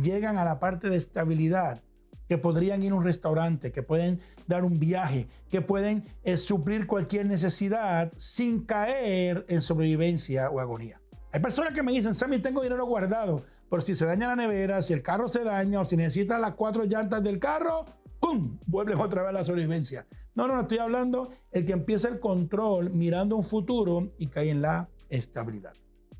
Llegan 0.00 0.36
a 0.36 0.44
la 0.44 0.58
parte 0.58 0.90
de 0.90 0.96
estabilidad, 0.96 1.82
que 2.28 2.38
podrían 2.38 2.82
ir 2.82 2.92
a 2.92 2.96
un 2.96 3.04
restaurante, 3.04 3.72
que 3.72 3.82
pueden 3.82 4.20
dar 4.46 4.64
un 4.64 4.78
viaje, 4.78 5.28
que 5.48 5.62
pueden 5.62 6.04
eh, 6.24 6.36
suplir 6.36 6.86
cualquier 6.86 7.26
necesidad 7.26 8.12
sin 8.16 8.64
caer 8.64 9.46
en 9.48 9.62
sobrevivencia 9.62 10.50
o 10.50 10.60
agonía. 10.60 11.00
Hay 11.32 11.40
personas 11.40 11.72
que 11.72 11.82
me 11.82 11.92
dicen, 11.92 12.14
Sammy, 12.14 12.38
tengo 12.38 12.62
dinero 12.62 12.84
guardado 12.86 13.44
pero 13.68 13.82
si 13.82 13.94
se 13.94 14.06
daña 14.06 14.28
la 14.28 14.36
nevera, 14.36 14.82
si 14.82 14.92
el 14.92 15.02
carro 15.02 15.28
se 15.28 15.42
daña 15.42 15.80
o 15.80 15.84
si 15.84 15.96
necesitas 15.96 16.40
las 16.40 16.54
cuatro 16.54 16.84
llantas 16.84 17.22
del 17.22 17.38
carro, 17.38 17.84
¡pum! 18.26 18.58
Vuelves 18.66 18.98
otra 18.98 19.22
vez 19.22 19.30
a 19.30 19.32
la 19.32 19.44
sobrevivencia. 19.44 20.06
No, 20.34 20.48
no, 20.48 20.54
no 20.54 20.62
estoy 20.62 20.78
hablando 20.78 21.30
el 21.52 21.64
que 21.64 21.72
empieza 21.72 22.08
el 22.08 22.18
control 22.18 22.90
mirando 22.90 23.36
un 23.36 23.44
futuro 23.44 24.12
y 24.18 24.26
cae 24.26 24.50
en 24.50 24.62
la 24.62 24.88
estabilidad. 25.08 25.72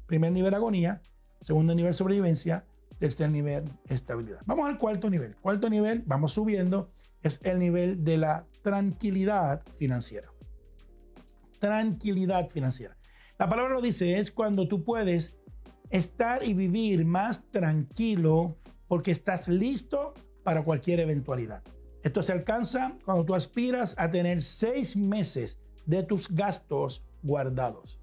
Primer 0.07 0.33
nivel 0.33 0.55
agonía, 0.55 1.03
segundo 1.41 1.75
nivel 1.75 1.95
sobrevivencia, 1.95 2.65
tercer 2.99 3.31
nivel 3.31 3.65
estabilidad. 3.87 4.41
Vamos 4.47 4.69
al 4.69 4.79
cuarto 4.79 5.11
nivel. 5.11 5.37
Cuarto 5.37 5.69
nivel, 5.69 6.05
vamos 6.07 6.33
subiendo, 6.33 6.93
es 7.23 7.41
el 7.43 7.59
nivel 7.59 8.05
de 8.05 8.19
la 8.19 8.47
tranquilidad 8.63 9.63
financiera. 9.75 10.31
Tranquilidad 11.59 12.49
financiera. 12.49 12.97
La 13.39 13.49
palabra 13.49 13.75
lo 13.75 13.81
dice, 13.81 14.19
es 14.19 14.31
cuando 14.31 14.69
tú 14.69 14.85
puedes 14.85 15.35
estar 15.91 16.47
y 16.47 16.55
vivir 16.55 17.05
más 17.05 17.51
tranquilo 17.51 18.57
porque 18.87 19.11
estás 19.11 19.49
listo 19.49 20.15
para 20.45 20.63
cualquier 20.63 21.01
eventualidad. 21.01 21.63
Esto 22.07 22.23
se 22.23 22.31
alcanza 22.31 22.93
cuando 23.05 23.25
tú 23.25 23.35
aspiras 23.35 23.97
a 23.99 24.09
tener 24.09 24.41
seis 24.41 24.97
meses 24.97 25.59
de 25.87 26.05
tus 26.05 26.29
gastos 26.31 27.03
guardados. 27.25 27.99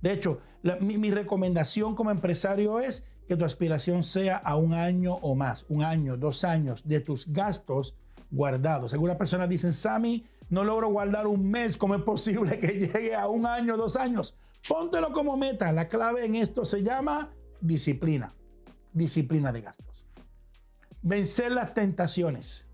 De 0.00 0.12
hecho, 0.12 0.38
mi, 0.80 1.10
recomendación 1.10 1.96
como 1.96 2.12
empresario 2.12 2.78
es 2.78 3.02
que 3.26 3.34
tu 3.34 3.44
aspiración 3.44 4.04
sea 4.04 4.36
a 4.36 4.54
un 4.54 4.74
año 4.74 5.14
o 5.22 5.34
más, 5.34 5.66
un 5.68 5.82
año, 5.82 6.16
dos 6.16 6.44
años 6.44 6.86
de 6.86 7.00
tus 7.00 7.32
gastos 7.32 7.96
guardados. 8.30 8.92
Algunas 8.92 9.16
personas 9.16 9.48
dicen, 9.48 9.72
Sammy, 9.72 10.24
no 10.50 10.62
logro 10.62 10.88
guardar 10.90 11.26
un 11.26 11.50
mes, 11.50 11.76
¿cómo 11.76 11.96
es 11.96 12.02
posible 12.02 12.60
que 12.60 12.68
llegue 12.68 13.16
a 13.16 13.26
un 13.26 13.44
año, 13.44 13.76
dos 13.76 13.96
años? 13.96 14.36
Póntelo 14.68 15.12
como 15.12 15.36
meta. 15.36 15.72
La 15.72 15.88
clave 15.88 16.24
en 16.24 16.36
esto 16.36 16.64
se 16.64 16.84
llama 16.84 17.34
disciplina. 17.60 18.32
Disciplina 18.92 19.50
de 19.50 19.62
gastos. 19.62 20.06
Vencer 21.02 21.50
las 21.50 21.74
tentaciones. 21.74 22.67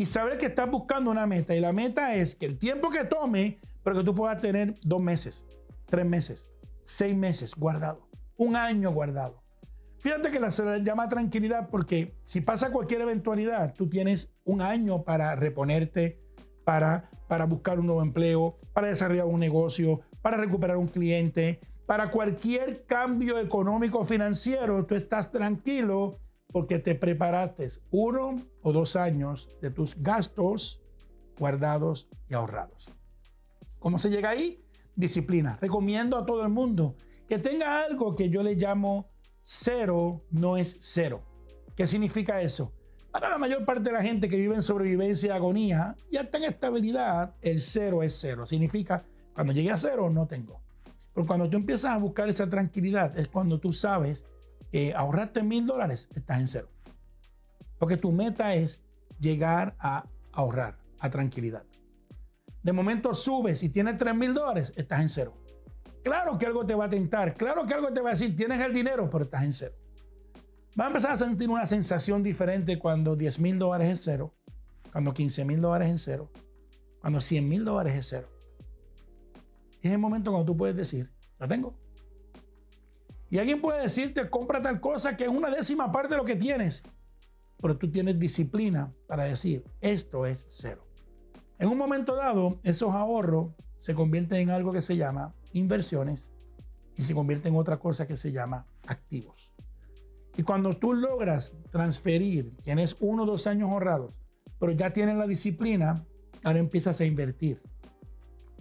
Y 0.00 0.06
saber 0.06 0.38
que 0.38 0.46
estás 0.46 0.70
buscando 0.70 1.10
una 1.10 1.26
meta. 1.26 1.54
Y 1.54 1.60
la 1.60 1.74
meta 1.74 2.14
es 2.14 2.34
que 2.34 2.46
el 2.46 2.56
tiempo 2.56 2.88
que 2.88 3.04
tome, 3.04 3.60
pero 3.84 3.96
que 3.96 4.02
tú 4.02 4.14
puedas 4.14 4.40
tener 4.40 4.74
dos 4.82 4.98
meses, 4.98 5.44
tres 5.84 6.06
meses, 6.06 6.48
seis 6.86 7.14
meses 7.14 7.54
guardado, 7.54 8.08
un 8.38 8.56
año 8.56 8.90
guardado. 8.92 9.42
Fíjate 9.98 10.30
que 10.30 10.40
la 10.40 10.50
se 10.50 10.64
llama 10.82 11.10
tranquilidad 11.10 11.68
porque 11.68 12.16
si 12.24 12.40
pasa 12.40 12.72
cualquier 12.72 13.02
eventualidad, 13.02 13.74
tú 13.74 13.90
tienes 13.90 14.32
un 14.44 14.62
año 14.62 15.02
para 15.02 15.36
reponerte, 15.36 16.18
para, 16.64 17.10
para 17.28 17.44
buscar 17.44 17.78
un 17.78 17.84
nuevo 17.84 18.00
empleo, 18.00 18.56
para 18.72 18.88
desarrollar 18.88 19.26
un 19.26 19.38
negocio, 19.38 20.00
para 20.22 20.38
recuperar 20.38 20.78
un 20.78 20.88
cliente, 20.88 21.60
para 21.84 22.10
cualquier 22.10 22.86
cambio 22.86 23.38
económico 23.38 24.02
financiero, 24.02 24.86
tú 24.86 24.94
estás 24.94 25.30
tranquilo 25.30 26.16
porque 26.52 26.78
te 26.78 26.94
preparaste 26.94 27.68
uno 27.90 28.36
o 28.62 28.72
dos 28.72 28.96
años 28.96 29.48
de 29.60 29.70
tus 29.70 29.96
gastos 30.00 30.80
guardados 31.38 32.08
y 32.28 32.34
ahorrados. 32.34 32.92
¿Cómo 33.78 33.98
se 33.98 34.10
llega 34.10 34.30
ahí? 34.30 34.62
Disciplina. 34.94 35.58
Recomiendo 35.60 36.16
a 36.16 36.26
todo 36.26 36.42
el 36.42 36.50
mundo 36.50 36.96
que 37.28 37.38
tenga 37.38 37.82
algo 37.82 38.14
que 38.16 38.28
yo 38.28 38.42
le 38.42 38.54
llamo 38.54 39.08
cero 39.42 40.24
no 40.30 40.56
es 40.56 40.76
cero. 40.80 41.22
¿Qué 41.76 41.86
significa 41.86 42.42
eso? 42.42 42.72
Para 43.10 43.28
la 43.28 43.38
mayor 43.38 43.64
parte 43.64 43.84
de 43.84 43.92
la 43.92 44.02
gente 44.02 44.28
que 44.28 44.36
vive 44.36 44.54
en 44.54 44.62
sobrevivencia 44.62 45.28
y 45.28 45.30
agonía 45.30 45.96
y 46.10 46.16
hasta 46.16 46.38
en 46.38 46.44
estabilidad, 46.44 47.34
el 47.40 47.60
cero 47.60 48.02
es 48.02 48.16
cero. 48.20 48.46
Significa 48.46 49.04
cuando 49.34 49.52
llegué 49.52 49.70
a 49.70 49.76
cero, 49.76 50.10
no 50.10 50.26
tengo. 50.26 50.60
Pero 51.14 51.26
cuando 51.26 51.48
tú 51.48 51.56
empiezas 51.56 51.92
a 51.92 51.98
buscar 51.98 52.28
esa 52.28 52.48
tranquilidad, 52.48 53.18
es 53.18 53.28
cuando 53.28 53.58
tú 53.58 53.72
sabes 53.72 54.26
que 54.70 54.94
ahorraste 54.94 55.42
mil 55.42 55.66
dólares, 55.66 56.08
estás 56.14 56.38
en 56.38 56.48
cero. 56.48 56.70
Porque 57.78 57.96
tu 57.96 58.12
meta 58.12 58.54
es 58.54 58.80
llegar 59.18 59.74
a 59.78 60.06
ahorrar, 60.32 60.78
a 60.98 61.10
tranquilidad. 61.10 61.64
De 62.62 62.72
momento 62.72 63.14
subes 63.14 63.62
y 63.62 63.68
tienes 63.70 63.98
tres 63.98 64.14
mil 64.14 64.34
dólares, 64.34 64.72
estás 64.76 65.00
en 65.00 65.08
cero. 65.08 65.34
Claro 66.02 66.38
que 66.38 66.46
algo 66.46 66.64
te 66.64 66.74
va 66.74 66.86
a 66.86 66.88
tentar, 66.88 67.34
claro 67.34 67.66
que 67.66 67.74
algo 67.74 67.92
te 67.92 68.00
va 68.00 68.10
a 68.10 68.12
decir, 68.12 68.34
tienes 68.34 68.60
el 68.60 68.72
dinero, 68.72 69.08
pero 69.10 69.24
estás 69.24 69.42
en 69.42 69.52
cero. 69.52 69.74
Va 70.78 70.84
a 70.84 70.86
empezar 70.88 71.10
a 71.12 71.16
sentir 71.16 71.50
una 71.50 71.66
sensación 71.66 72.22
diferente 72.22 72.78
cuando 72.78 73.16
10 73.16 73.38
mil 73.38 73.58
dólares 73.58 73.88
es 73.88 74.04
cero, 74.04 74.34
cuando 74.92 75.12
15 75.12 75.44
mil 75.44 75.60
dólares 75.60 75.90
es 75.90 76.02
cero, 76.02 76.30
cuando 77.00 77.20
100 77.20 77.48
mil 77.48 77.64
dólares 77.64 77.96
es 77.96 78.06
cero. 78.08 78.28
Y 79.82 79.88
es 79.88 79.92
el 79.92 79.98
momento 79.98 80.30
cuando 80.30 80.46
tú 80.46 80.56
puedes 80.56 80.76
decir, 80.76 81.10
la 81.38 81.48
tengo. 81.48 81.74
Y 83.30 83.38
alguien 83.38 83.60
puede 83.60 83.82
decirte, 83.82 84.28
compra 84.28 84.60
tal 84.60 84.80
cosa 84.80 85.16
que 85.16 85.24
es 85.24 85.30
una 85.30 85.50
décima 85.50 85.90
parte 85.92 86.14
de 86.14 86.18
lo 86.18 86.24
que 86.24 86.36
tienes. 86.36 86.82
Pero 87.60 87.76
tú 87.78 87.90
tienes 87.90 88.18
disciplina 88.18 88.92
para 89.06 89.24
decir, 89.24 89.64
esto 89.80 90.26
es 90.26 90.44
cero. 90.48 90.86
En 91.58 91.68
un 91.68 91.78
momento 91.78 92.16
dado, 92.16 92.58
esos 92.64 92.92
ahorros 92.92 93.52
se 93.78 93.94
convierten 93.94 94.40
en 94.40 94.50
algo 94.50 94.72
que 94.72 94.80
se 94.80 94.96
llama 94.96 95.34
inversiones 95.52 96.32
y 96.96 97.02
se 97.02 97.14
convierten 97.14 97.54
en 97.54 97.60
otra 97.60 97.78
cosa 97.78 98.06
que 98.06 98.16
se 98.16 98.32
llama 98.32 98.66
activos. 98.86 99.52
Y 100.36 100.42
cuando 100.42 100.76
tú 100.76 100.94
logras 100.94 101.52
transferir, 101.70 102.56
tienes 102.58 102.96
uno 103.00 103.22
o 103.22 103.26
dos 103.26 103.46
años 103.46 103.70
ahorrados, 103.70 104.12
pero 104.58 104.72
ya 104.72 104.92
tienes 104.92 105.16
la 105.16 105.26
disciplina, 105.26 106.04
ahora 106.42 106.58
empiezas 106.58 107.00
a 107.00 107.04
invertir. 107.04 107.62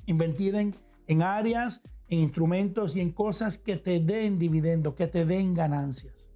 Invertir 0.05 0.55
en 0.55 0.75
en 1.09 1.23
áreas, 1.23 1.81
en 2.09 2.19
instrumentos 2.19 2.95
y 2.95 3.01
en 3.01 3.11
cosas 3.11 3.57
que 3.57 3.77
te 3.77 3.99
den 3.99 4.37
dividendo, 4.37 4.95
que 4.95 5.07
te 5.07 5.25
den 5.25 5.53
ganancias. 5.53 6.29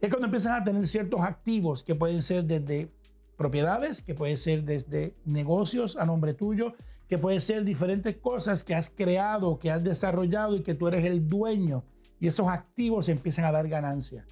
Es 0.00 0.08
cuando 0.08 0.26
empiezan 0.26 0.60
a 0.60 0.64
tener 0.64 0.86
ciertos 0.86 1.20
activos 1.20 1.82
que 1.82 1.94
pueden 1.94 2.22
ser 2.22 2.44
desde 2.44 2.90
propiedades, 3.36 4.02
que 4.02 4.14
pueden 4.14 4.36
ser 4.36 4.64
desde 4.64 5.14
negocios 5.24 5.96
a 5.96 6.06
nombre 6.06 6.34
tuyo, 6.34 6.74
que 7.08 7.18
pueden 7.18 7.40
ser 7.40 7.64
diferentes 7.64 8.16
cosas 8.16 8.62
que 8.64 8.74
has 8.74 8.90
creado, 8.90 9.58
que 9.58 9.70
has 9.70 9.82
desarrollado 9.82 10.56
y 10.56 10.62
que 10.62 10.74
tú 10.74 10.88
eres 10.88 11.04
el 11.04 11.28
dueño. 11.28 11.84
Y 12.18 12.28
esos 12.28 12.48
activos 12.48 13.08
empiezan 13.08 13.44
a 13.44 13.52
dar 13.52 13.68
ganancias. 13.68 14.26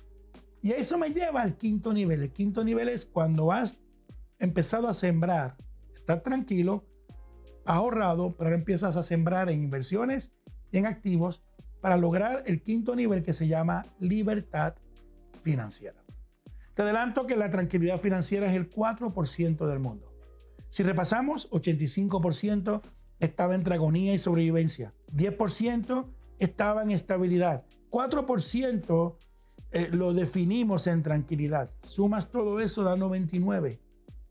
Y 0.63 0.73
eso 0.73 0.97
me 0.97 1.11
lleva 1.11 1.43
al 1.43 1.57
quinto 1.57 1.93
nivel. 1.93 2.23
El 2.23 2.33
quinto 2.33 2.65
nivel 2.65 2.89
es 2.89 3.05
cuando 3.05 3.53
has 3.53 3.79
empezado 4.39 4.89
a 4.89 4.95
sembrar, 4.95 5.57
estar 5.93 6.23
tranquilo, 6.23 6.85
ahorrado, 7.65 8.35
pero 8.37 8.49
ahora 8.49 8.59
empiezas 8.59 8.97
a 8.97 9.03
sembrar 9.03 9.51
en 9.51 9.63
inversiones 9.63 10.33
en 10.73 10.87
activos 10.87 11.43
para 11.81 11.97
lograr 11.97 12.43
el 12.47 12.63
quinto 12.63 12.95
nivel 12.95 13.23
que 13.23 13.33
se 13.33 13.49
llama 13.49 13.87
libertad 13.99 14.75
financiera. 15.43 16.03
Te 16.75 16.83
adelanto 16.83 17.27
que 17.27 17.37
la 17.37 17.51
tranquilidad 17.51 17.99
financiera 17.99 18.47
es 18.47 18.57
el 18.57 18.71
4% 18.71 19.67
del 19.67 19.79
mundo. 19.79 20.13
Si 20.71 20.83
repasamos, 20.83 21.51
85% 21.51 22.81
estaba 23.21 23.55
entre 23.55 23.75
agonía 23.75 24.15
y 24.15 24.19
sobrevivencia, 24.19 24.95
10% 25.15 26.07
estaba 26.39 26.83
en 26.83 26.93
estabilidad, 26.93 27.65
4% 27.91 29.17
eh, 29.73 29.89
lo 29.93 30.15
definimos 30.15 30.87
en 30.87 31.03
tranquilidad. 31.03 31.71
Sumas 31.83 32.31
todo 32.31 32.59
eso, 32.61 32.83
da 32.83 32.97
99, 32.97 33.81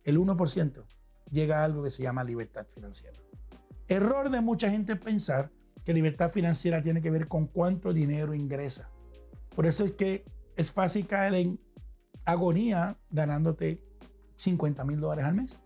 el 0.03 0.17
1% 0.17 0.83
llega 1.31 1.61
a 1.61 1.63
algo 1.63 1.83
que 1.83 1.89
se 1.89 2.03
llama 2.03 2.23
libertad 2.23 2.65
financiera. 2.65 3.17
Error 3.87 4.29
de 4.29 4.41
mucha 4.41 4.69
gente 4.69 4.95
pensar 4.95 5.51
que 5.83 5.93
libertad 5.93 6.29
financiera 6.29 6.81
tiene 6.81 7.01
que 7.01 7.11
ver 7.11 7.27
con 7.27 7.47
cuánto 7.47 7.93
dinero 7.93 8.33
ingresa. 8.33 8.89
Por 9.55 9.65
eso 9.65 9.85
es 9.85 9.91
que 9.93 10.25
es 10.55 10.71
fácil 10.71 11.07
caer 11.07 11.33
en 11.33 11.59
agonía 12.25 12.97
ganándote 13.09 13.83
50 14.35 14.83
mil 14.85 14.99
dólares 14.99 15.25
al 15.25 15.35
mes. 15.35 15.59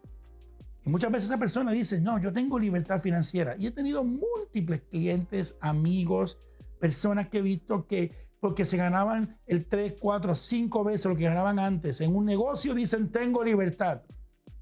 Y 0.86 0.90
muchas 0.90 1.12
veces 1.12 1.30
esa 1.30 1.40
persona 1.40 1.72
dice, 1.72 2.00
no, 2.02 2.20
yo 2.20 2.32
tengo 2.32 2.60
libertad 2.60 3.00
financiera. 3.00 3.56
Y 3.58 3.68
he 3.68 3.72
tenido 3.72 4.04
múltiples 4.04 4.82
clientes, 4.90 5.58
amigos, 5.60 6.38
personas 6.80 7.28
que 7.30 7.40
he 7.40 7.42
visto 7.42 7.88
que 7.88 8.12
porque 8.40 8.66
se 8.66 8.78
ganaban 8.78 9.40
el 9.48 9.66
3, 9.66 9.96
4, 10.00 10.36
5 10.36 10.84
veces 10.84 11.06
lo 11.06 11.16
que 11.16 11.24
ganaban 11.24 11.58
antes 11.58 12.00
en 12.02 12.16
un 12.16 12.26
negocio, 12.26 12.76
dicen, 12.76 13.10
tengo 13.12 13.44
libertad 13.44 14.04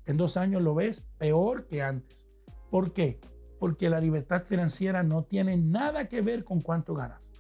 en 0.05 0.17
dos 0.17 0.37
años 0.37 0.61
lo 0.61 0.75
ves 0.75 1.03
peor 1.17 1.67
que 1.67 1.81
antes. 1.81 2.27
¿Por 2.69 2.93
qué? 2.93 3.19
Porque 3.63 3.89
la 3.89 4.01
libertad 4.01 4.43
financiera 4.43 5.03
no 5.03 5.23
tiene 5.23 5.55
nada 5.55 6.09
que 6.09 6.19
ver 6.19 6.43
con 6.43 6.59
cuánto 6.59 6.93
ganas. 6.95 7.31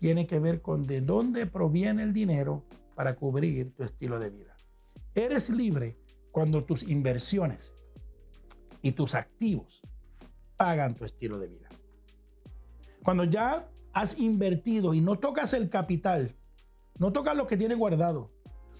Tiene 0.00 0.26
que 0.26 0.40
ver 0.40 0.60
con 0.60 0.88
de 0.88 1.00
dónde 1.00 1.46
proviene 1.46 2.02
el 2.02 2.12
dinero 2.12 2.64
para 2.96 3.14
cubrir 3.14 3.70
tu 3.70 3.84
estilo 3.84 4.18
de 4.18 4.30
vida. 4.30 4.56
Eres 5.14 5.50
libre 5.50 5.96
cuando 6.32 6.64
tus 6.64 6.82
inversiones 6.82 7.76
y 8.82 8.90
tus 8.90 9.14
activos 9.14 9.82
pagan 10.56 10.96
tu 10.96 11.04
estilo 11.04 11.38
de 11.38 11.46
vida. 11.46 11.68
Cuando 13.04 13.22
ya 13.22 13.70
has 13.92 14.18
invertido 14.18 14.94
y 14.94 15.00
no 15.00 15.20
tocas 15.20 15.54
el 15.54 15.68
capital, 15.68 16.34
no 16.98 17.12
tocas 17.12 17.36
lo 17.36 17.46
que 17.46 17.56
tiene 17.56 17.76
guardado, 17.76 18.32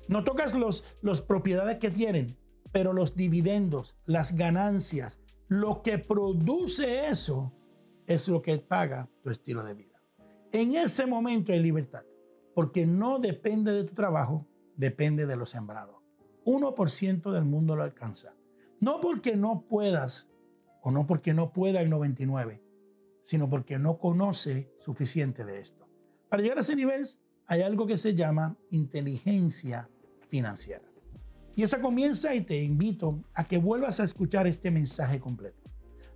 no 0.09 0.25
tocas 0.25 0.57
las 0.57 0.83
los 1.01 1.23
propiedades 1.23 1.79
que 1.79 1.93
tienen, 1.93 2.37
pero 2.73 2.93
los 2.93 3.15
dividendos, 3.15 3.97
las 4.05 4.35
ganancias, 4.35 5.21
lo 5.53 5.83
que 5.83 5.99
produce 5.99 7.09
eso 7.09 7.53
es 8.07 8.27
lo 8.27 8.41
que 8.41 8.57
paga 8.57 9.11
tu 9.23 9.29
estilo 9.29 9.63
de 9.63 9.75
vida. 9.75 10.03
En 10.51 10.75
ese 10.75 11.05
momento 11.05 11.53
hay 11.53 11.61
libertad. 11.61 12.05
porque 12.55 12.85
no 12.87 13.19
depende 13.19 13.73
de 13.73 13.85
tu 13.85 13.95
trabajo, 13.95 14.47
depende 14.77 15.25
de 15.25 15.37
lo 15.37 15.47
sembrado. 15.47 16.03
1% 16.45 17.33
del 17.33 17.45
mundo 17.45 17.75
lo 17.77 17.83
alcanza. 17.83 18.35
No 18.79 19.01
porque 19.01 19.37
no 19.37 19.65
puedas 19.67 20.29
o 20.83 20.91
no 20.91 21.07
porque 21.07 21.33
no 21.33 21.55
pueda 21.55 21.81
el 21.81 21.89
99, 21.89 22.63
sino 23.23 23.49
porque 23.49 23.79
no 23.79 23.99
conoce 23.99 24.71
suficiente 24.77 25.47
de 25.47 25.61
esto. 25.61 25.89
Para 26.29 26.43
llegar 26.43 26.59
a 26.59 26.61
ese 26.61 26.77
nivel 26.77 27.07
hay 27.47 27.63
algo 27.63 27.87
que 27.87 27.97
se 27.97 28.15
llama 28.15 28.59
inteligencia 28.69 29.89
financiera. 30.29 30.92
Y 31.55 31.63
esa 31.63 31.81
comienza 31.81 32.35
y 32.35 32.41
te 32.41 32.63
invito 32.63 33.23
a 33.35 33.45
que 33.45 33.59
vuelvas 33.59 34.01
a 34.01 34.05
escuchar 34.05 34.47
este 34.47 34.71
mensaje 34.71 35.21
completo, 35.21 35.63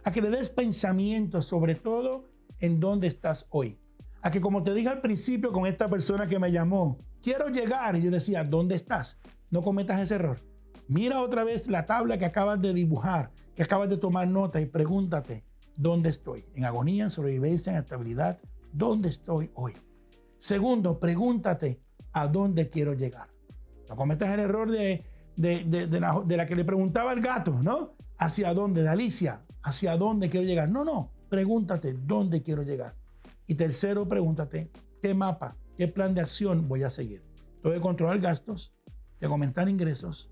a 0.04 0.10
que 0.10 0.22
le 0.22 0.30
des 0.30 0.48
pensamiento 0.48 1.42
sobre 1.42 1.74
todo 1.74 2.24
en 2.60 2.80
dónde 2.80 3.06
estás 3.06 3.46
hoy, 3.50 3.78
a 4.22 4.30
que 4.30 4.40
como 4.40 4.62
te 4.62 4.72
dije 4.72 4.88
al 4.88 5.02
principio 5.02 5.52
con 5.52 5.66
esta 5.66 5.88
persona 5.88 6.26
que 6.26 6.38
me 6.38 6.50
llamó, 6.50 6.98
quiero 7.22 7.48
llegar 7.48 7.96
y 7.96 8.02
yo 8.02 8.10
decía, 8.10 8.44
¿dónde 8.44 8.74
estás? 8.74 9.18
No 9.50 9.62
cometas 9.62 10.00
ese 10.00 10.14
error. 10.14 10.40
Mira 10.88 11.20
otra 11.20 11.44
vez 11.44 11.68
la 11.68 11.84
tabla 11.84 12.16
que 12.16 12.24
acabas 12.24 12.60
de 12.62 12.72
dibujar, 12.72 13.30
que 13.54 13.62
acabas 13.62 13.90
de 13.90 13.98
tomar 13.98 14.28
nota 14.28 14.60
y 14.60 14.66
pregúntate, 14.66 15.44
¿dónde 15.76 16.08
estoy? 16.08 16.46
En 16.54 16.64
agonía, 16.64 17.04
en 17.04 17.10
sobrevivencia, 17.10 17.72
en 17.72 17.78
estabilidad, 17.78 18.38
¿dónde 18.72 19.10
estoy 19.10 19.50
hoy? 19.54 19.74
Segundo, 20.38 20.98
pregúntate, 20.98 21.80
¿a 22.12 22.26
dónde 22.26 22.70
quiero 22.70 22.94
llegar? 22.94 23.28
No 23.88 23.96
cometas 23.96 24.32
el 24.32 24.40
error 24.40 24.70
de, 24.70 25.04
de, 25.36 26.36
la, 26.36 26.46
que 26.46 26.56
le 26.56 26.64
preguntaba 26.64 27.10
al 27.10 27.20
gato, 27.20 27.62
¿no? 27.62 27.94
¿Hacia 28.18 28.54
dónde? 28.54 28.82
De 28.82 28.88
Alicia, 28.88 29.42
¿hacia 29.62 29.96
dónde 29.96 30.28
quiero 30.28 30.46
llegar? 30.46 30.70
No, 30.70 30.84
no, 30.84 31.12
pregúntate, 31.28 31.94
¿dónde 31.94 32.42
quiero 32.42 32.62
llegar? 32.62 32.96
Y 33.46 33.54
tercero, 33.54 34.08
pregúntate, 34.08 34.70
¿qué 35.00 35.14
mapa, 35.14 35.56
qué 35.76 35.88
plan 35.88 36.14
de 36.14 36.22
acción 36.22 36.68
voy 36.68 36.82
a 36.82 36.90
seguir? 36.90 37.22
Tengo 37.62 37.74
que 37.74 37.80
controlar 37.80 38.18
gastos, 38.20 38.74
tengo 39.18 39.30
que 39.30 39.34
aumentar 39.34 39.68
ingresos, 39.68 40.30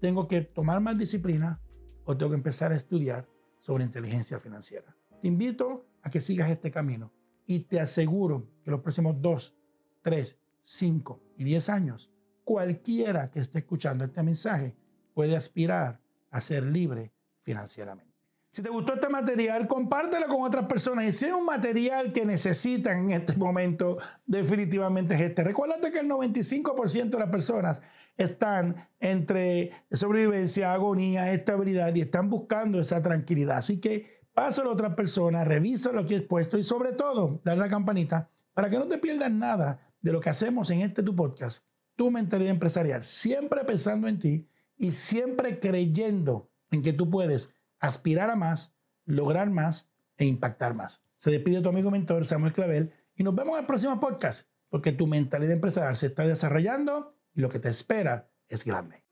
tengo 0.00 0.28
que 0.28 0.42
tomar 0.42 0.80
más 0.80 0.98
disciplina 0.98 1.60
o 2.04 2.16
tengo 2.16 2.30
que 2.30 2.36
empezar 2.36 2.72
a 2.72 2.76
estudiar 2.76 3.26
sobre 3.60 3.84
inteligencia 3.84 4.38
financiera. 4.38 4.94
Te 5.22 5.28
invito 5.28 5.86
a 6.02 6.10
que 6.10 6.20
sigas 6.20 6.50
este 6.50 6.70
camino 6.70 7.12
y 7.46 7.60
te 7.60 7.80
aseguro 7.80 8.46
que 8.62 8.70
los 8.70 8.80
próximos 8.80 9.16
2, 9.20 9.56
3, 10.02 10.38
5 10.60 11.22
y 11.38 11.44
10 11.44 11.68
años, 11.70 12.10
cualquiera 12.44 13.30
que 13.30 13.40
esté 13.40 13.58
escuchando 13.58 14.04
este 14.04 14.22
mensaje 14.22 14.74
puede 15.14 15.36
aspirar 15.36 16.00
a 16.30 16.40
ser 16.40 16.64
libre 16.64 17.12
financieramente. 17.42 18.14
Si 18.52 18.62
te 18.62 18.70
gustó 18.70 18.94
este 18.94 19.08
material, 19.08 19.66
compártelo 19.66 20.28
con 20.28 20.42
otras 20.42 20.66
personas. 20.66 21.06
Y 21.06 21.12
si 21.12 21.24
es 21.24 21.32
un 21.32 21.44
material 21.44 22.12
que 22.12 22.24
necesitan 22.24 22.98
en 22.98 23.10
este 23.10 23.34
momento, 23.36 23.98
definitivamente 24.26 25.16
es 25.16 25.22
este. 25.22 25.42
Recuerda 25.42 25.90
que 25.90 25.98
el 25.98 26.08
95% 26.08 27.10
de 27.10 27.18
las 27.18 27.30
personas 27.30 27.82
están 28.16 28.76
entre 29.00 29.72
sobrevivencia, 29.90 30.72
agonía, 30.72 31.32
estabilidad 31.32 31.92
y 31.96 32.02
están 32.02 32.30
buscando 32.30 32.80
esa 32.80 33.02
tranquilidad. 33.02 33.56
Así 33.56 33.80
que 33.80 34.22
pásalo 34.32 34.70
a 34.70 34.74
otras 34.74 34.94
personas, 34.94 35.48
revisa 35.48 35.90
lo 35.90 36.04
que 36.04 36.14
he 36.14 36.18
expuesto 36.18 36.56
y 36.56 36.62
sobre 36.62 36.92
todo, 36.92 37.40
dale 37.44 37.60
la 37.60 37.68
campanita 37.68 38.30
para 38.52 38.70
que 38.70 38.78
no 38.78 38.86
te 38.86 38.98
pierdas 38.98 39.32
nada 39.32 39.80
de 40.00 40.12
lo 40.12 40.20
que 40.20 40.30
hacemos 40.30 40.70
en 40.70 40.82
este 40.82 41.02
tu 41.02 41.16
podcast, 41.16 41.64
tu 41.96 42.10
mentalidad 42.10 42.50
empresarial. 42.50 43.04
Siempre 43.04 43.64
pensando 43.64 44.08
en 44.08 44.18
ti 44.18 44.48
y 44.76 44.92
siempre 44.92 45.60
creyendo 45.60 46.50
en 46.70 46.82
que 46.82 46.92
tú 46.92 47.10
puedes 47.10 47.50
aspirar 47.78 48.30
a 48.30 48.36
más, 48.36 48.74
lograr 49.04 49.50
más 49.50 49.88
e 50.16 50.24
impactar 50.24 50.74
más. 50.74 51.02
Se 51.16 51.30
despide 51.30 51.60
tu 51.60 51.68
amigo 51.68 51.90
mentor 51.90 52.26
Samuel 52.26 52.52
Clavel 52.52 52.92
y 53.14 53.22
nos 53.22 53.34
vemos 53.34 53.54
en 53.54 53.60
el 53.60 53.66
próximo 53.66 53.98
podcast 54.00 54.48
porque 54.68 54.92
tu 54.92 55.06
mentalidad 55.06 55.52
empresarial 55.52 55.96
se 55.96 56.06
está 56.06 56.26
desarrollando 56.26 57.14
y 57.32 57.40
lo 57.40 57.48
que 57.48 57.60
te 57.60 57.68
espera 57.68 58.30
es 58.48 58.64
grande. 58.64 59.03